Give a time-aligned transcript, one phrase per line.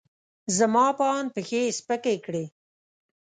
[0.57, 2.45] زما په اند، پښې یې سپکې کړې.